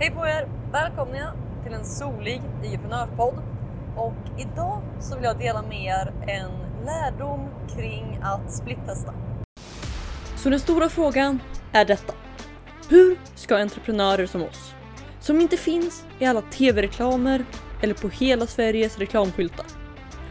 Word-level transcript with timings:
Hej 0.00 0.10
på 0.10 0.26
er! 0.26 0.48
Välkomna 0.72 1.34
till 1.64 1.72
en 1.72 1.84
solig 1.84 2.42
entreprenörspodd. 2.64 3.42
Och 3.96 4.40
idag 4.40 4.82
så 5.00 5.14
vill 5.14 5.24
jag 5.24 5.38
dela 5.38 5.62
med 5.62 5.84
er 5.84 6.12
en 6.28 6.84
lärdom 6.84 7.48
kring 7.76 8.20
att 8.22 8.52
splittesta. 8.52 9.14
Så 10.36 10.50
den 10.50 10.60
stora 10.60 10.88
frågan 10.88 11.38
är 11.72 11.84
detta. 11.84 12.12
Hur 12.88 13.18
ska 13.34 13.56
entreprenörer 13.56 14.26
som 14.26 14.42
oss, 14.42 14.74
som 15.20 15.40
inte 15.40 15.56
finns 15.56 16.06
i 16.18 16.24
alla 16.24 16.42
tv-reklamer 16.42 17.44
eller 17.82 17.94
på 17.94 18.08
hela 18.08 18.46
Sveriges 18.46 18.98
reklamskyltar. 18.98 19.66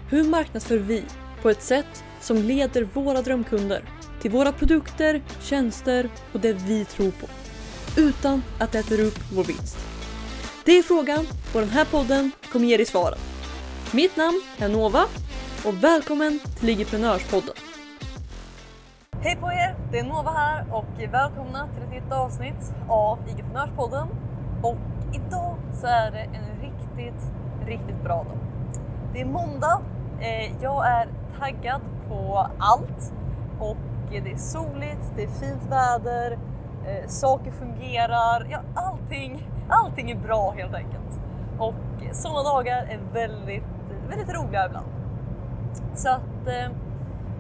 Hur 0.10 0.24
marknadsför 0.24 0.78
vi 0.78 1.04
på 1.42 1.50
ett 1.50 1.62
sätt 1.62 2.04
som 2.20 2.38
leder 2.38 2.84
våra 2.94 3.22
drömkunder 3.22 3.82
till 4.22 4.32
våra 4.32 4.52
produkter, 4.52 5.22
tjänster 5.42 6.10
och 6.34 6.40
det 6.40 6.54
vi 6.54 6.86
tror 6.86 7.12
på 7.12 7.28
utan 7.98 8.44
att 8.60 8.72
det 8.72 8.80
äter 8.80 9.00
upp 9.00 9.20
vår 9.34 9.44
vinst? 9.44 9.78
Det 10.66 10.78
är 10.78 10.84
frågan 10.84 11.26
och 11.54 11.60
den 11.60 11.70
här 11.70 11.86
podden 11.86 12.32
kommer 12.52 12.66
ge 12.66 12.78
dig 12.78 12.86
svaren. 12.86 13.20
Mitt 13.94 14.18
namn 14.18 14.42
är 14.58 14.70
Nova 14.70 15.04
och 15.66 15.84
välkommen 15.84 16.40
till 16.40 16.68
Ligiprenörspodden. 16.68 17.54
Hej 19.22 19.36
på 19.36 19.52
er! 19.52 19.76
Det 19.92 20.00
är 20.00 20.04
Nova 20.04 20.32
här 20.32 20.74
och 20.74 21.14
välkomna 21.14 21.68
till 21.74 21.84
ett 21.84 21.90
nytt 21.90 22.12
avsnitt 22.12 22.74
av 22.90 23.20
Ligiprenörspodden. 23.28 24.08
Och 24.64 24.78
idag 25.14 25.58
så 25.74 25.88
är 25.88 26.12
det 26.12 26.20
en 26.20 26.62
riktigt, 26.62 27.22
riktigt 27.68 28.04
bra 28.04 28.24
dag. 28.24 28.38
Det 29.14 29.22
är 29.22 29.26
måndag, 29.26 29.82
eh, 30.20 30.62
jag 30.62 30.88
är 30.88 31.10
taggad 31.40 31.82
på 32.10 32.48
allt 32.60 33.14
och 33.60 33.78
det 34.12 34.32
är 34.32 34.38
soligt, 34.38 35.12
det 35.16 35.24
är 35.24 35.28
fint 35.28 35.64
väder, 35.70 36.40
eh, 36.88 37.08
saker 37.08 37.52
fungerar, 37.52 38.48
ja 38.50 38.60
allting, 38.76 39.50
allting 39.70 40.12
är 40.12 40.16
bra 40.16 40.54
helt 40.58 40.76
enkelt. 40.76 41.22
Och 41.60 41.76
sådana 42.12 42.44
dagar 42.44 42.78
är 42.78 43.00
väldigt, 43.14 43.64
väldigt 44.10 44.36
roliga 44.36 44.66
ibland. 44.66 44.88
Så 45.94 46.10
att, 46.10 46.48
eh, 46.48 46.72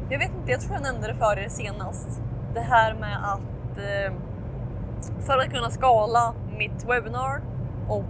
jag 0.09 0.19
vet 0.19 0.35
inte, 0.35 0.51
jag 0.51 0.61
tror 0.61 0.73
jag 0.73 0.83
nämnde 0.83 1.07
det 1.07 1.15
för 1.15 1.39
er 1.39 1.49
senast. 1.49 2.21
Det 2.53 2.59
här 2.59 2.93
med 2.93 3.17
att 3.23 3.77
eh, 3.77 4.13
för 5.19 5.37
att 5.37 5.49
kunna 5.53 5.69
skala 5.69 6.33
mitt 6.57 6.85
webbinar 6.89 7.41
och 7.87 8.03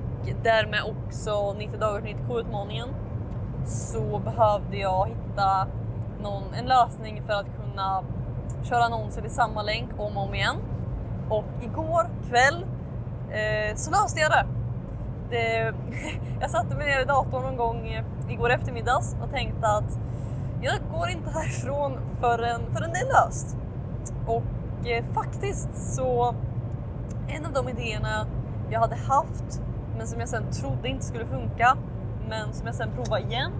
därmed 0.44 0.82
också 0.84 1.54
90 1.54 1.80
dagar 1.80 2.02
till 2.02 2.16
90k-utmaningen 2.16 2.90
så 3.66 4.20
behövde 4.20 4.78
jag 4.78 5.08
hitta 5.08 5.68
någon, 6.22 6.54
en 6.54 6.66
lösning 6.66 7.24
för 7.26 7.34
att 7.34 7.46
kunna 7.62 8.04
köra 8.64 8.84
annonser 8.84 9.26
i 9.26 9.30
samma 9.30 9.62
länk 9.62 9.90
om 9.98 10.18
och 10.18 10.24
om 10.24 10.34
igen. 10.34 10.56
Och 11.30 11.46
igår 11.62 12.10
kväll 12.30 12.66
eh, 13.30 13.76
så 13.76 13.92
löste 13.92 14.20
jag 14.20 14.32
det. 14.32 14.46
det 15.30 15.74
jag 16.42 16.50
satte 16.50 16.76
mig 16.76 16.86
ner 16.88 17.02
i 17.02 17.06
datorn 17.06 17.44
någon 17.44 17.58
gång 17.58 17.88
eh, 17.88 18.04
igår 18.30 18.50
eftermiddags 18.50 19.16
och 19.22 19.32
tänkte 19.32 19.68
att 19.68 20.00
jag 20.62 20.74
går 20.92 21.10
inte 21.10 21.30
härifrån 21.30 22.00
förrän, 22.20 22.62
förrän 22.74 22.90
det 22.94 23.00
är 23.00 23.26
löst. 23.26 23.58
Och 24.26 24.88
eh, 24.88 25.06
faktiskt 25.14 25.96
så 25.96 26.36
en 27.28 27.46
av 27.46 27.54
de 27.54 27.70
idéerna 27.70 28.28
jag 28.70 28.80
hade 28.80 28.96
haft 28.96 29.62
men 29.98 30.08
som 30.08 30.20
jag 30.20 30.30
sen 30.30 30.52
trodde 30.52 30.88
inte 30.88 31.06
skulle 31.06 31.26
funka 31.26 31.78
men 32.30 32.54
som 32.54 32.66
jag 32.66 32.76
sen 32.76 32.92
provade 32.92 33.22
igen 33.22 33.52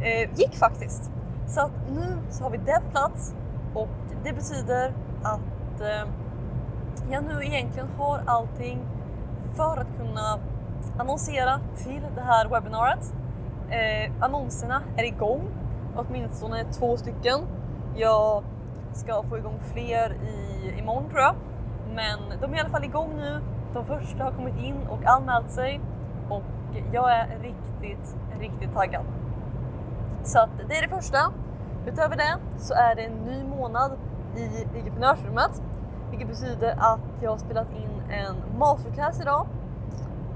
eh, 0.00 0.38
gick 0.38 0.54
faktiskt. 0.54 1.10
Så 1.46 1.60
att 1.60 1.72
nu 1.90 2.18
så 2.30 2.44
har 2.44 2.50
vi 2.50 2.58
det 2.58 2.82
plats 2.90 3.34
och 3.74 3.88
det 4.24 4.32
betyder 4.32 4.92
att 5.22 5.80
eh, 5.80 6.08
jag 7.10 7.24
nu 7.24 7.44
egentligen 7.44 7.88
har 7.98 8.22
allting 8.26 8.80
för 9.56 9.76
att 9.76 9.96
kunna 9.98 10.38
annonsera 10.98 11.60
till 11.76 12.02
det 12.14 12.20
här 12.20 12.48
webbinariet. 12.48 13.14
Eh, 13.70 14.12
annonserna 14.24 14.82
är 14.96 15.04
igång, 15.04 15.48
åtminstone 15.96 16.64
två 16.64 16.96
stycken. 16.96 17.40
Jag 17.96 18.44
ska 18.92 19.22
få 19.22 19.38
igång 19.38 19.60
fler 19.72 20.12
i, 20.12 20.74
imorgon 20.78 21.10
tror 21.10 21.20
jag. 21.20 21.34
Men 21.94 22.40
de 22.40 22.52
är 22.52 22.56
i 22.56 22.60
alla 22.60 22.70
fall 22.70 22.84
igång 22.84 23.16
nu. 23.16 23.40
De 23.74 23.84
första 23.84 24.24
har 24.24 24.32
kommit 24.32 24.56
in 24.56 24.86
och 24.90 25.04
anmält 25.04 25.50
sig 25.50 25.80
och 26.30 26.42
jag 26.92 27.12
är 27.12 27.38
riktigt, 27.42 28.16
riktigt 28.40 28.72
taggad. 28.74 29.04
Så 30.22 30.38
att 30.38 30.50
det 30.68 30.76
är 30.76 30.82
det 30.82 30.88
första. 30.88 31.18
Utöver 31.86 32.16
det 32.16 32.36
så 32.56 32.74
är 32.74 32.94
det 32.94 33.02
en 33.02 33.12
ny 33.12 33.44
månad 33.44 33.92
i 34.36 34.64
entreprenörsrummet, 34.78 35.62
vilket 36.16 36.40
betyder 36.40 36.74
att 36.78 37.22
jag 37.22 37.30
har 37.30 37.38
spelat 37.38 37.70
in 37.70 38.10
en 38.10 38.58
masterclass 38.58 39.20
idag. 39.20 39.46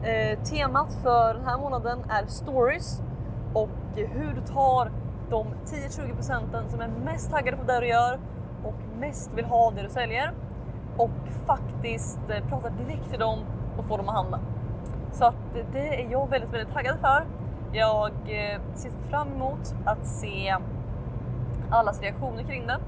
Eh, 0.03 0.43
temat 0.43 0.95
för 1.03 1.35
den 1.35 1.45
här 1.45 1.59
månaden 1.59 1.99
är 2.09 2.27
stories 2.27 3.03
och 3.55 3.69
hur 3.95 4.33
du 4.35 4.41
tar 4.41 4.93
de 5.31 5.47
10-20 5.67 6.15
procenten 6.15 6.69
som 6.69 6.81
är 6.81 6.89
mest 6.89 7.31
taggade 7.31 7.57
på 7.57 7.65
det 7.65 7.81
du 7.81 7.87
gör 7.87 8.19
och 8.65 8.75
mest 8.99 9.31
vill 9.35 9.45
ha 9.45 9.71
det 9.71 9.83
du 9.83 9.89
säljer 9.89 10.33
och 10.97 11.11
faktiskt 11.47 12.21
eh, 12.29 12.49
prata 12.49 12.71
direkt 12.71 13.11
till 13.11 13.21
dem 13.21 13.39
och 13.79 13.85
få 13.85 13.97
dem 13.97 14.09
att 14.09 14.15
handla. 14.15 14.41
Så 15.13 15.25
att 15.25 15.35
det 15.73 16.03
är 16.03 16.11
jag 16.11 16.31
väldigt, 16.31 16.53
väldigt 16.53 16.75
taggad 16.75 16.99
för. 17.01 17.27
Jag 17.73 18.11
eh, 18.11 18.61
ser 18.75 18.91
fram 19.11 19.29
emot 19.29 19.75
att 19.85 20.07
se 20.07 20.57
allas 21.71 22.01
reaktioner 22.01 22.43
kring 22.43 22.67
det. 22.67 22.79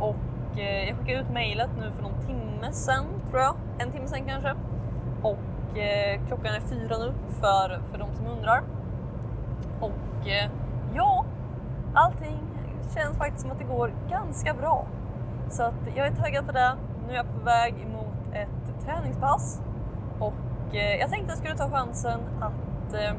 Och 0.00 0.16
eh, 0.58 0.88
jag 0.88 0.98
skickade 0.98 1.20
ut 1.20 1.30
mejlet 1.30 1.70
nu 1.78 1.92
för 1.92 2.02
någon 2.02 2.20
timme 2.26 2.72
sen, 2.72 3.04
tror 3.30 3.42
jag. 3.42 3.56
En 3.78 3.90
timme 3.92 4.08
sen 4.08 4.24
kanske. 4.24 4.54
Och 5.22 5.78
eh, 5.78 6.20
klockan 6.26 6.54
är 6.54 6.60
fyra 6.60 6.98
nu 6.98 7.12
för, 7.40 7.80
för 7.90 7.98
de 7.98 8.14
som 8.14 8.26
undrar. 8.26 8.62
Och 9.80 10.28
eh, 10.28 10.50
ja, 10.94 11.24
allting 11.94 12.40
känns 12.94 13.18
faktiskt 13.18 13.42
som 13.42 13.50
att 13.50 13.58
det 13.58 13.64
går 13.64 13.92
ganska 14.10 14.54
bra. 14.54 14.86
Så 15.48 15.62
att 15.62 15.96
jag 15.96 16.06
är 16.06 16.12
taggad 16.12 16.46
på 16.46 16.52
det. 16.52 16.76
Nu 17.06 17.12
är 17.12 17.16
jag 17.16 17.26
på 17.26 17.44
väg 17.44 17.74
emot 17.82 18.14
ett 18.32 18.84
träningspass 18.84 19.62
och 20.18 20.74
eh, 20.74 20.96
jag 21.00 21.10
tänkte 21.10 21.28
jag 21.28 21.38
skulle 21.38 21.56
ta 21.56 21.70
chansen 21.70 22.20
att 22.40 22.94
eh, 22.94 23.14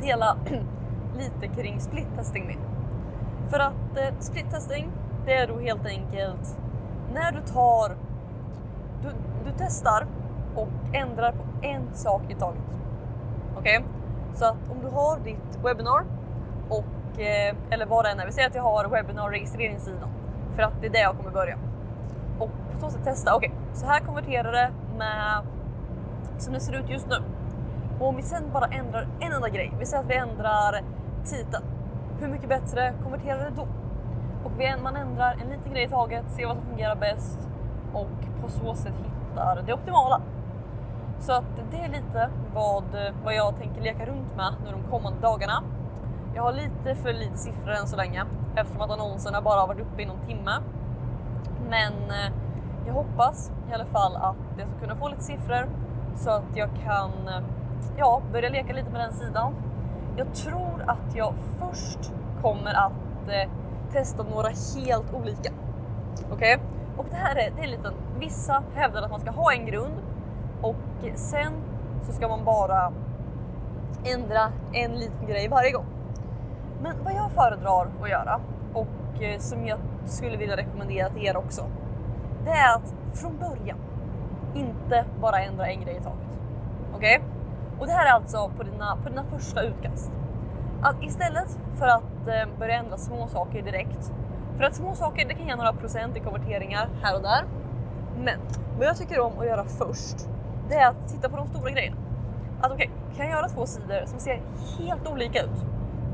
dela 0.00 0.36
lite 1.16 1.54
kring 1.54 1.80
split-testing 1.80 2.46
med. 2.46 2.56
För 3.50 3.58
att 3.58 3.96
eh, 3.96 4.14
split-testing, 4.18 4.90
det 5.28 5.34
är 5.34 5.46
då 5.46 5.58
helt 5.58 5.86
enkelt 5.86 6.58
när 7.14 7.32
du 7.32 7.40
tar, 7.40 7.96
du, 9.02 9.08
du 9.44 9.52
testar 9.58 10.06
och 10.54 10.68
ändrar 10.92 11.32
på 11.32 11.66
en 11.66 11.94
sak 11.94 12.22
i 12.28 12.34
taget. 12.34 12.62
Okej? 13.56 13.78
Okay? 13.78 13.90
Så 14.34 14.44
att 14.44 14.70
om 14.70 14.80
du 14.80 14.88
har 14.88 15.18
ditt 15.18 15.58
webbinar 15.64 16.04
och, 16.68 17.20
eh, 17.20 17.56
eller 17.70 17.86
vad 17.86 18.04
det 18.04 18.10
än 18.10 18.20
är, 18.20 18.26
vi 18.26 18.32
säger 18.32 18.48
att 18.48 18.54
jag 18.54 18.62
har 18.62 18.88
webbinar 18.88 19.30
registreringssidan 19.30 20.08
för 20.56 20.62
att 20.62 20.80
det 20.80 20.86
är 20.86 20.90
det 20.90 21.00
jag 21.00 21.16
kommer 21.16 21.30
börja. 21.30 21.58
Och 22.38 22.50
på 22.72 22.80
så 22.80 22.90
sätt 22.90 23.04
testa, 23.04 23.34
okej, 23.34 23.48
okay, 23.48 23.74
så 23.74 23.86
här 23.86 24.00
konverterar 24.00 24.52
det 24.52 24.70
med 24.98 25.42
som 26.38 26.52
det 26.52 26.60
ser 26.60 26.72
ut 26.72 26.88
just 26.88 27.06
nu. 27.06 27.16
Och 28.00 28.08
om 28.08 28.16
vi 28.16 28.22
sen 28.22 28.42
bara 28.52 28.66
ändrar 28.66 29.08
en 29.20 29.32
enda 29.32 29.48
grej, 29.48 29.72
vi 29.78 29.86
säger 29.86 30.02
att 30.02 30.10
vi 30.10 30.14
ändrar 30.14 30.82
titeln. 31.24 31.64
Hur 32.20 32.28
mycket 32.28 32.48
bättre 32.48 32.94
konverterar 33.02 33.38
det 33.38 33.56
då? 33.56 33.66
Och 34.44 34.82
man 34.82 34.96
ändrar 34.96 35.36
en 35.42 35.48
liten 35.48 35.72
grej 35.72 35.84
i 35.84 35.88
taget, 35.88 36.30
ser 36.30 36.46
vad 36.46 36.56
som 36.56 36.66
fungerar 36.66 36.96
bäst 36.96 37.48
och 37.92 38.42
på 38.42 38.48
så 38.48 38.74
sätt 38.74 38.94
hittar 39.04 39.62
det 39.66 39.72
optimala. 39.72 40.20
Så 41.18 41.32
att 41.32 41.70
det 41.70 41.76
är 41.76 41.88
lite 41.88 42.30
vad, 42.54 42.84
vad 43.24 43.34
jag 43.34 43.56
tänker 43.56 43.82
leka 43.82 44.06
runt 44.06 44.36
med 44.36 44.54
nu 44.64 44.70
de 44.70 44.90
kommande 44.90 45.20
dagarna. 45.20 45.62
Jag 46.34 46.42
har 46.42 46.52
lite 46.52 46.94
för 46.94 47.12
lite 47.12 47.38
siffror 47.38 47.70
än 47.70 47.86
så 47.86 47.96
länge 47.96 48.24
eftersom 48.56 48.82
att 48.82 48.90
annonserna 48.90 49.42
bara 49.42 49.60
har 49.60 49.66
varit 49.66 49.80
uppe 49.80 50.02
i 50.02 50.06
någon 50.06 50.20
timme. 50.26 50.50
Men 51.68 51.92
eh, 51.92 52.32
jag 52.86 52.94
hoppas 52.94 53.52
i 53.70 53.74
alla 53.74 53.86
fall 53.86 54.16
att 54.16 54.58
jag 54.58 54.68
ska 54.68 54.78
kunna 54.78 54.96
få 54.96 55.08
lite 55.08 55.22
siffror 55.22 55.68
så 56.16 56.30
att 56.30 56.56
jag 56.56 56.68
kan 56.84 57.10
eh, 57.28 57.42
ja, 57.96 58.22
börja 58.32 58.48
leka 58.48 58.72
lite 58.72 58.90
med 58.90 59.00
den 59.00 59.12
sidan. 59.12 59.54
Jag 60.16 60.34
tror 60.34 60.84
att 60.86 61.14
jag 61.14 61.34
först 61.58 62.12
kommer 62.42 62.74
att 62.74 63.28
eh, 63.28 63.50
testa 63.92 64.22
några 64.22 64.48
helt 64.48 65.14
olika. 65.14 65.52
Okej? 66.32 66.54
Okay? 66.54 66.58
Och 66.96 67.06
det 67.10 67.16
här 67.16 67.36
är, 67.36 67.50
det 67.56 67.62
är 67.62 67.68
lite, 67.68 67.92
vissa 68.18 68.62
hävdar 68.74 69.02
att 69.02 69.10
man 69.10 69.20
ska 69.20 69.30
ha 69.30 69.52
en 69.52 69.66
grund 69.66 69.94
och 70.62 70.76
sen 71.14 71.52
så 72.02 72.12
ska 72.12 72.28
man 72.28 72.44
bara 72.44 72.92
ändra 74.04 74.52
en 74.72 74.92
liten 74.92 75.26
grej 75.26 75.48
varje 75.48 75.70
gång. 75.70 75.86
Men 76.82 77.04
vad 77.04 77.14
jag 77.14 77.30
föredrar 77.30 77.88
att 78.02 78.10
göra 78.10 78.40
och 78.74 79.22
eh, 79.22 79.38
som 79.38 79.66
jag 79.66 79.78
skulle 80.04 80.36
vilja 80.36 80.56
rekommendera 80.56 81.08
till 81.08 81.26
er 81.26 81.36
också. 81.36 81.62
Det 82.44 82.50
är 82.50 82.74
att 82.74 82.94
från 83.14 83.38
början 83.38 83.78
inte 84.54 85.04
bara 85.20 85.40
ändra 85.40 85.66
en 85.66 85.80
grej 85.80 85.96
i 85.96 86.02
taget. 86.02 86.38
Okej? 86.94 87.16
Okay? 87.16 87.28
Och 87.78 87.86
det 87.86 87.92
här 87.92 88.06
är 88.06 88.10
alltså 88.10 88.50
på 88.56 88.62
dina, 88.62 88.96
på 89.02 89.08
dina 89.08 89.24
första 89.24 89.62
utkast. 89.62 90.12
Att 90.82 91.02
istället 91.02 91.58
för 91.78 91.86
att 91.86 92.02
Eh, 92.28 92.58
börja 92.58 92.74
ändra 92.74 92.96
små 92.96 93.28
saker 93.28 93.62
direkt. 93.62 94.12
För 94.56 94.64
att 94.64 94.74
små 94.74 94.94
saker 94.94 95.28
det 95.28 95.34
kan 95.34 95.46
ge 95.46 95.56
några 95.56 95.72
procent 95.72 96.16
i 96.16 96.20
konverteringar 96.20 96.88
här 97.02 97.16
och 97.16 97.22
där. 97.22 97.44
Men 98.18 98.40
vad 98.78 98.86
jag 98.86 98.96
tycker 98.96 99.20
om 99.20 99.38
att 99.38 99.46
göra 99.46 99.64
först 99.64 100.28
det 100.68 100.74
är 100.74 100.88
att 100.88 101.08
titta 101.08 101.28
på 101.28 101.36
de 101.36 101.46
stora 101.46 101.70
grejerna. 101.70 101.96
Att 102.60 102.72
okej, 102.72 102.90
okay, 102.90 103.16
kan 103.16 103.26
jag 103.26 103.36
göra 103.36 103.48
två 103.48 103.66
sidor 103.66 104.06
som 104.06 104.18
ser 104.18 104.42
helt 104.78 105.08
olika 105.08 105.42
ut 105.42 105.66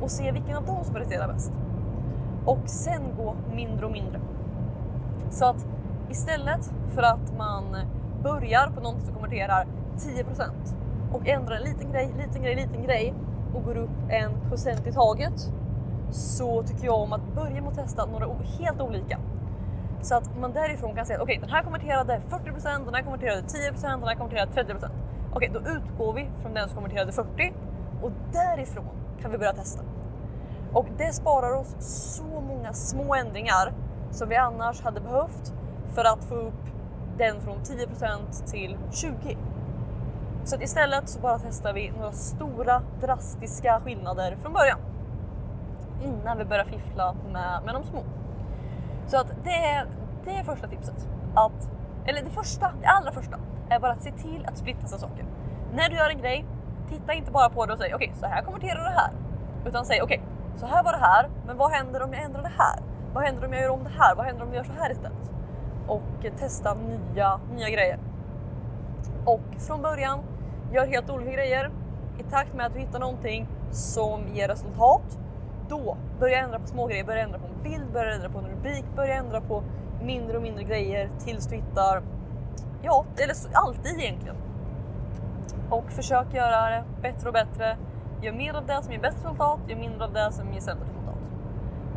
och 0.03 0.11
se 0.11 0.33
vilken 0.33 0.57
av 0.57 0.67
dem 0.67 0.85
som 0.85 0.95
presterar 0.95 1.33
bäst? 1.33 1.53
Och 2.45 2.69
sen 2.69 3.03
gå 3.17 3.37
mindre 3.55 3.87
och 3.87 3.93
mindre. 3.93 4.21
Så 5.31 5.47
att 5.47 5.67
istället 6.11 6.73
för 6.95 7.03
att 7.03 7.37
man 7.39 7.77
börjar 8.23 8.71
på 8.75 8.81
någonting 8.81 9.07
som 9.07 9.15
konverterar 9.15 9.67
10% 9.97 10.51
och 11.13 11.29
ändrar 11.29 11.57
en 11.57 11.63
liten 11.63 11.93
grej, 11.93 12.15
liten 12.19 12.43
grej, 12.43 12.55
liten 12.55 12.83
grej 12.83 13.15
och 13.55 13.65
går 13.65 13.77
upp 13.77 14.11
en 14.11 14.49
procent 14.49 14.87
i 14.87 14.93
taget 14.93 15.53
så 16.11 16.63
tycker 16.63 16.85
jag 16.85 17.01
om 17.01 17.13
att 17.13 17.35
börja 17.35 17.63
med 17.63 17.69
att 17.69 17.75
testa 17.75 18.07
några 18.07 18.27
helt 18.59 18.81
olika. 18.81 19.19
Så 20.01 20.15
att 20.15 20.39
man 20.39 20.53
därifrån 20.53 20.95
kan 20.95 21.07
säga 21.07 21.23
okej, 21.23 21.39
okay, 21.39 21.41
den 21.41 21.51
här 21.51 21.63
konverterade 21.63 22.21
40% 22.31 22.85
den 22.85 22.95
här 22.95 23.03
konverterade 23.03 23.41
10% 23.41 23.83
den 23.83 24.03
här 24.03 24.15
konverterade 24.15 24.53
30 24.53 24.73
Okej, 24.73 24.91
okay, 25.33 25.49
då 25.49 25.71
utgår 25.71 26.13
vi 26.13 26.31
från 26.43 26.55
den 26.55 26.69
som 26.69 26.75
konverterade 26.75 27.13
40 27.13 27.53
och 28.03 28.11
därifrån 28.33 28.89
kan 29.23 29.31
vi 29.31 29.39
börja 29.39 29.53
testa. 29.53 29.83
Och 30.73 30.87
det 30.99 31.13
sparar 31.13 31.55
oss 31.55 31.77
så 32.17 32.41
många 32.41 32.73
små 32.73 33.15
ändringar 33.15 33.73
som 34.11 34.29
vi 34.29 34.37
annars 34.37 34.83
hade 34.83 35.01
behövt 35.01 35.53
för 35.95 36.05
att 36.05 36.25
få 36.25 36.35
upp 36.35 36.65
den 37.19 37.41
från 37.41 37.59
10% 37.59 38.51
till 38.51 38.79
20 38.93 39.37
så 40.45 40.57
att 40.57 40.63
istället 40.63 41.09
så 41.09 41.21
bara 41.21 41.39
testar 41.39 41.73
vi 41.73 41.91
några 41.91 42.13
stora 42.13 42.83
drastiska 43.01 43.81
skillnader 43.85 44.37
från 44.43 44.53
början. 44.53 44.79
Innan 46.03 46.39
vi 46.39 46.45
börjar 46.45 46.65
fiffla 46.65 47.15
med, 47.33 47.63
med 47.65 47.75
de 47.75 47.85
små. 47.85 48.03
Så 49.07 49.17
att 49.17 49.45
det 49.45 49.55
är, 49.55 49.87
det 50.25 50.31
är 50.31 50.45
första 50.45 50.69
tipset. 50.69 51.09
Att, 51.35 51.71
eller 52.07 52.23
det 52.23 52.31
första, 52.31 52.73
det 52.81 52.87
allra 52.87 53.13
första 53.13 53.37
är 53.69 53.81
bara 53.81 53.93
att 53.93 54.03
se 54.03 54.13
till 54.13 54.47
att 54.47 54.59
splitta 54.59 54.87
saker. 54.87 55.25
När 55.73 55.89
du 55.89 55.97
gör 55.97 56.11
en 56.11 56.19
grej, 56.19 56.45
titta 56.89 57.13
inte 57.13 57.31
bara 57.31 57.49
på 57.49 57.67
det 57.67 57.73
och 57.73 57.79
säg 57.79 57.95
okej, 57.95 58.09
okay, 58.09 58.21
så 58.21 58.27
här 58.27 58.43
konverterar 58.43 58.85
det 58.85 58.97
här. 58.97 59.11
Utan 59.67 59.85
säg 59.85 60.03
okej, 60.03 60.19
okay, 60.19 60.59
så 60.61 60.67
här 60.67 60.85
var 60.85 60.93
det 60.93 60.99
här, 60.99 61.31
men 61.47 61.57
vad 61.57 61.71
händer 61.71 62.03
om 62.03 62.13
jag 62.13 62.23
ändrar 62.23 62.43
det 62.43 62.53
här? 62.59 62.79
Vad 63.15 63.25
händer 63.25 63.47
om 63.47 63.53
jag 63.53 63.63
gör 63.63 63.71
om 63.71 63.85
det 63.85 63.91
här? 63.99 64.15
Vad 64.15 64.27
händer 64.27 64.43
om 64.43 64.49
jag 64.49 64.57
gör 64.57 64.75
så 64.75 64.83
här 64.83 64.91
istället? 64.91 65.31
Och 65.87 66.39
testa 66.39 66.75
nya, 66.75 67.41
nya 67.57 67.71
grejer. 67.71 67.99
Och 69.25 69.41
från 69.59 69.83
början 69.83 70.19
gör 70.73 70.87
helt 70.87 71.11
olika 71.11 71.33
grejer. 71.33 71.71
I 72.19 72.23
takt 72.23 72.55
med 72.55 72.67
att 72.67 72.73
du 72.73 72.79
hittar 72.81 72.99
någonting 72.99 73.49
som 73.71 74.29
ger 74.35 74.49
resultat, 74.49 75.19
då 75.69 75.97
börja 76.21 76.39
ändra 76.39 76.59
på 76.59 76.67
små 76.67 76.87
grejer, 76.87 77.05
börja 77.05 77.23
ändra 77.23 77.39
på 77.39 77.47
en 77.47 77.63
bild, 77.63 77.93
börja 77.93 78.15
ändra 78.15 78.29
på 78.29 78.39
en 78.39 78.47
rubrik, 78.47 78.85
börja 78.97 79.15
ändra 79.15 79.41
på 79.41 79.63
mindre 80.03 80.37
och 80.37 80.43
mindre 80.43 80.65
grejer 80.65 81.11
tills 81.19 81.47
du 81.47 81.57
hittar, 81.57 82.03
ja, 82.83 83.05
eller 83.17 83.35
alltid 83.53 83.99
egentligen. 84.01 84.37
Och 85.71 85.91
försök 85.91 86.35
göra 86.35 86.71
det 86.71 86.85
bättre 87.03 87.29
och 87.29 87.33
bättre. 87.33 87.77
Gör 88.23 88.33
mer 88.33 88.55
av 88.55 88.67
det 88.67 88.83
som 88.83 88.93
ger 88.93 89.01
bäst 89.01 89.17
resultat, 89.17 89.61
gör 89.69 89.77
mindre 89.77 90.05
av 90.05 90.13
det 90.13 90.33
som 90.33 90.53
ger 90.53 90.61
sämre 90.61 90.85
resultat. 90.85 91.31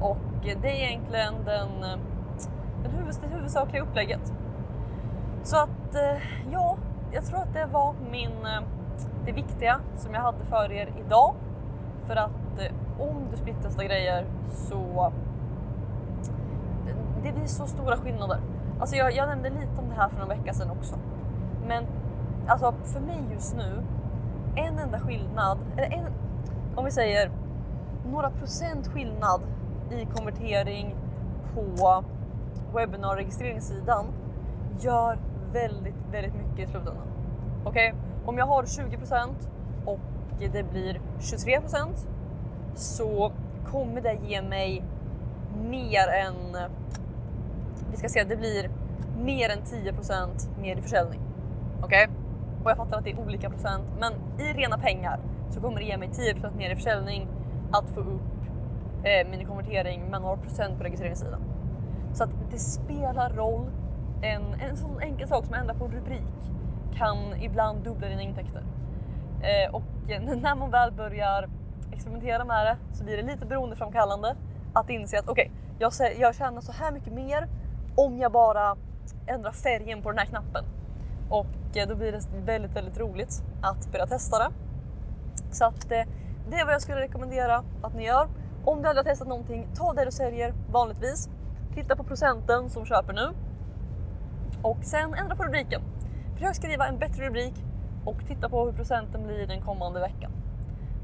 Och 0.02 0.18
det 0.62 0.70
är 0.70 0.88
egentligen 0.88 1.34
den, 1.46 1.82
den 2.84 2.92
huvud, 2.92 3.16
det 3.22 3.36
huvudsakliga 3.36 3.84
upplägget. 3.84 4.34
Så 5.44 5.58
att, 5.58 5.96
eh, 5.96 6.22
ja, 6.52 6.78
jag 7.12 7.26
tror 7.26 7.40
att 7.40 7.54
det 7.54 7.66
var 7.66 7.96
min, 8.12 8.46
eh, 8.46 8.62
det 9.26 9.32
viktiga 9.32 9.80
som 9.96 10.14
jag 10.14 10.22
hade 10.22 10.46
för 10.46 10.72
er 10.72 10.94
idag. 11.06 11.36
För 12.08 12.16
att 12.16 12.60
eh, 12.60 12.72
om 13.00 13.28
du 13.32 13.38
splittestar 13.38 13.84
grejer 13.84 14.26
så 14.52 15.12
det 17.24 17.32
blir 17.32 17.46
så 17.46 17.66
stora 17.66 17.98
skillnader. 17.98 18.40
Alltså 18.80 18.96
jag, 18.96 19.16
jag 19.16 19.30
nämnde 19.30 19.50
lite 19.50 19.78
om 19.78 19.90
det 19.90 19.96
här 19.96 20.10
för 20.10 20.20
någon 20.20 20.30
vecka 20.30 20.54
sedan 20.54 20.72
också. 20.72 20.96
Men 21.68 21.86
alltså 22.48 22.74
för 22.84 23.00
mig 23.00 23.20
just 23.32 23.56
nu, 23.56 23.84
en 24.56 24.80
enda 24.80 25.00
skillnad, 25.00 25.58
eller 25.78 25.98
en, 25.98 26.06
om 26.76 26.86
vi 26.86 26.92
säger 26.92 27.32
några 28.12 28.30
procent 28.30 28.88
skillnad 28.88 29.42
i 29.92 30.06
konvertering 30.06 30.96
på 31.54 32.04
webbinarregistreringssidan 32.76 34.06
gör 34.80 35.20
väldigt, 35.54 35.96
väldigt 36.12 36.34
mycket 36.34 36.70
i 36.70 36.72
slutändan. 36.72 37.08
Okej, 37.64 37.90
okay? 37.90 38.02
om 38.26 38.38
jag 38.38 38.46
har 38.46 38.64
20% 38.64 39.30
och 39.86 40.00
det 40.40 40.72
blir 40.72 41.02
23 41.20 41.62
så 42.78 43.32
kommer 43.66 44.02
det 44.02 44.18
ge 44.28 44.42
mig 44.42 44.84
mer 45.70 46.08
än, 46.08 46.58
vi 47.92 47.98
ska 47.98 48.10
se, 48.10 48.24
det 48.24 48.36
blir 48.36 48.70
mer 49.18 49.50
än 49.50 49.60
10% 49.60 50.60
mer 50.62 50.78
i 50.78 50.82
försäljning. 50.82 51.20
Okej? 51.84 52.04
Okay? 52.04 52.16
Och 52.64 52.72
jag 52.72 52.78
fattar 52.78 52.98
att 52.98 53.04
det 53.04 53.12
är 53.12 53.20
olika 53.20 53.50
procent, 53.50 53.84
men 54.00 54.14
i 54.40 54.54
rena 54.54 54.78
pengar 54.78 55.20
så 55.50 55.62
kommer 55.62 55.80
det 55.80 55.86
ge 55.86 55.98
mig 55.98 56.10
10% 56.10 56.58
mer 56.58 56.70
i 56.70 56.76
försäljning 56.76 57.28
att 57.72 57.90
få 57.90 58.00
upp 58.00 58.22
eh, 59.04 59.30
min 59.30 59.48
konvertering 59.48 60.02
med 60.12 60.22
några 60.22 60.38
procent 60.38 60.78
på 60.78 60.84
registreringssidan. 60.84 61.42
Så 62.14 62.24
att 62.24 62.30
det 62.52 62.58
spelar 62.58 63.30
roll 63.30 63.70
en, 64.22 64.54
en 64.70 64.78
sån 64.78 65.00
enkel 65.00 65.28
sak 65.28 65.46
som 65.46 65.54
att 65.54 65.60
ändra 65.60 65.74
på 65.74 65.86
en 65.86 65.92
rubrik 65.92 66.52
kan 66.94 67.18
ibland 67.42 67.84
dubbla 67.84 68.08
dina 68.08 68.22
intäkter. 68.22 68.64
Eh, 69.42 69.76
och 69.76 69.84
när 70.42 70.56
man 70.56 70.72
väl 70.72 70.92
börjar 70.92 71.50
experimentera 71.92 72.46
med 72.46 72.66
det 72.66 72.96
så 72.98 73.04
blir 73.04 73.18
det 73.18 73.24
lite 73.24 73.46
beroendeframkallande 73.46 74.36
att 74.74 74.90
inse 74.90 75.20
att 75.20 75.30
okej, 75.30 75.52
okay, 75.80 75.98
jag, 76.00 76.20
jag 76.20 76.36
tjänar 76.36 76.62
så 76.62 76.72
här 76.72 76.92
mycket 76.92 77.14
mer 77.14 77.48
om 77.96 78.18
jag 78.18 78.32
bara 78.32 78.76
ändrar 79.28 79.52
färgen 79.52 80.02
på 80.02 80.10
den 80.10 80.20
här 80.20 80.26
knappen. 80.26 80.66
Och 81.30 81.78
eh, 81.78 81.88
då 81.88 81.96
blir 81.96 82.12
det 82.12 82.22
väldigt, 82.46 82.76
väldigt 82.76 82.98
roligt 83.00 83.44
att 83.62 83.92
börja 83.92 84.08
testa 84.08 84.40
det. 84.40 84.50
Så 85.52 85.66
att 85.66 85.90
det, 85.90 86.06
det 86.50 86.56
är 86.56 86.66
vad 86.66 86.74
jag 86.74 86.82
skulle 86.82 87.02
rekommendera 87.02 87.64
att 87.82 87.96
ni 87.96 88.06
gör. 88.06 88.28
Om 88.66 88.82
du 88.82 88.90
aldrig 88.90 89.06
har 89.06 89.12
testat 89.12 89.28
någonting, 89.28 89.68
ta 89.76 89.94
det 89.94 90.06
du 90.06 90.12
säljer 90.12 90.54
vanligtvis. 90.72 91.30
Titta 91.74 91.96
på 91.96 92.04
procenten 92.04 92.70
som 92.70 92.86
köper 92.86 93.14
nu 93.14 93.30
och 94.62 94.78
sen 94.82 95.14
ändra 95.14 95.36
på 95.36 95.44
rubriken. 95.44 95.82
Försök 96.34 96.56
skriva 96.56 96.88
en 96.88 96.98
bättre 96.98 97.28
rubrik 97.28 97.54
och 98.06 98.28
titta 98.28 98.50
på 98.50 98.66
hur 98.66 98.72
procenten 98.72 99.24
blir 99.28 99.48
den 99.48 99.62
kommande 99.62 100.00
veckan. 100.00 100.32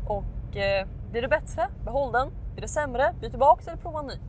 Och 0.08 0.24
eh, 0.56 0.88
blir 1.12 1.22
det 1.22 1.28
bättre, 1.28 1.68
behåll 1.86 2.12
den. 2.12 2.30
Blir 2.54 2.62
det 2.62 2.68
sämre, 2.68 3.14
byt 3.22 3.30
tillbaka 3.30 3.72
eller 3.72 3.82
prova 3.82 4.00
en 4.00 4.06
ny. 4.06 4.20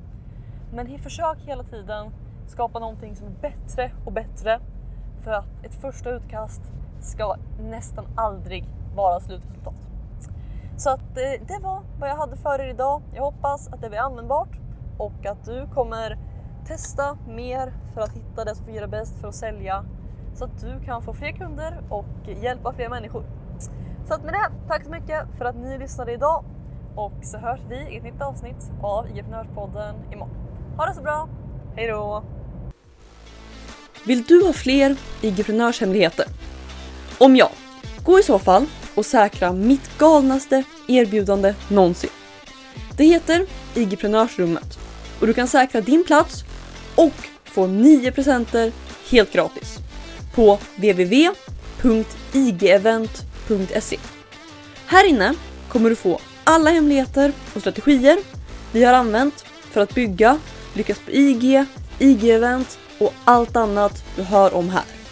Men 0.72 0.98
försök 0.98 1.38
hela 1.46 1.64
tiden 1.64 2.12
skapa 2.46 2.78
någonting 2.78 3.16
som 3.16 3.26
är 3.26 3.30
bättre 3.30 3.90
och 4.04 4.12
bättre 4.12 4.60
för 5.24 5.32
att 5.32 5.64
ett 5.64 5.74
första 5.74 6.10
utkast 6.10 6.62
ska 7.00 7.36
nästan 7.60 8.06
aldrig 8.16 8.64
vara 8.94 9.20
slutresultat. 9.20 9.90
Så 10.76 10.90
att 10.90 11.16
eh, 11.16 11.46
det 11.46 11.58
var 11.62 11.82
vad 12.00 12.08
jag 12.10 12.16
hade 12.16 12.36
för 12.36 12.60
er 12.60 12.68
idag. 12.68 13.02
Jag 13.14 13.22
hoppas 13.22 13.68
att 13.68 13.80
det 13.80 13.88
blir 13.88 14.00
användbart 14.00 14.58
och 14.98 15.26
att 15.26 15.44
du 15.44 15.66
kommer 15.74 16.18
testa 16.66 17.18
mer 17.28 17.72
för 17.94 18.00
att 18.00 18.12
hitta 18.12 18.44
det 18.44 18.54
som 18.54 18.64
fungerar 18.64 18.86
bäst 18.86 19.18
för 19.20 19.28
att 19.28 19.34
sälja 19.34 19.84
så 20.34 20.44
att 20.44 20.60
du 20.60 20.80
kan 20.80 21.02
få 21.02 21.12
fler 21.12 21.32
kunder 21.32 21.80
och 21.88 22.28
hjälpa 22.42 22.72
fler 22.72 22.88
människor. 22.88 23.24
Så 24.08 24.14
att 24.14 24.24
med 24.24 24.32
det, 24.32 24.50
tack 24.68 24.84
så 24.84 24.90
mycket 24.90 25.26
för 25.38 25.44
att 25.44 25.56
ni 25.56 25.78
lyssnade 25.78 26.12
idag 26.12 26.44
och 26.96 27.12
så 27.22 27.38
hörs 27.38 27.60
vi 27.68 27.76
i 27.76 27.96
ett 27.96 28.04
nytt 28.04 28.22
avsnitt 28.22 28.70
av 28.82 29.06
IG-prenörspodden 29.06 29.94
imorgon. 30.12 30.36
Ha 30.76 30.86
det 30.86 30.94
så 30.94 31.02
bra, 31.02 31.28
hej 31.76 31.88
då! 31.88 32.24
Vill 34.06 34.22
du 34.22 34.46
ha 34.46 34.52
fler 34.52 34.96
IG-prenörshemligheter? 35.22 36.26
Om 37.18 37.36
ja, 37.36 37.50
gå 38.04 38.18
i 38.18 38.22
så 38.22 38.38
fall 38.38 38.66
och 38.94 39.06
säkra 39.06 39.52
mitt 39.52 39.98
galnaste 39.98 40.62
erbjudande 40.88 41.54
någonsin. 41.68 42.10
Det 42.96 43.04
heter 43.04 43.46
IG-prenörsrummet 43.74 44.78
och 45.20 45.26
du 45.26 45.32
kan 45.32 45.48
säkra 45.48 45.80
din 45.80 46.04
plats 46.04 46.44
och 46.96 47.28
få 47.44 47.66
9 47.66 48.12
presenter 48.12 48.72
helt 49.10 49.32
gratis 49.32 49.78
på 50.34 50.58
www.igevent.se. 50.76 53.33
Här 54.86 55.08
inne 55.08 55.34
kommer 55.68 55.90
du 55.90 55.96
få 55.96 56.20
alla 56.44 56.70
hemligheter 56.70 57.32
och 57.54 57.60
strategier 57.60 58.18
vi 58.72 58.84
har 58.84 58.92
använt 58.92 59.44
för 59.70 59.80
att 59.80 59.94
bygga, 59.94 60.38
lyckas 60.74 60.98
på 60.98 61.10
IG, 61.10 61.64
IG-event 61.98 62.78
och 62.98 63.14
allt 63.24 63.56
annat 63.56 64.04
du 64.16 64.22
hör 64.22 64.54
om 64.54 64.68
här. 64.68 65.03